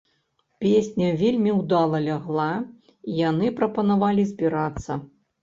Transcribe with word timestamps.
Песня 0.63 1.09
вельмі 1.21 1.51
ўдала 1.59 1.99
лягла, 2.07 2.47
і 2.65 3.11
яны 3.29 3.53
прапанавалі 3.61 4.27
збірацца. 4.33 5.01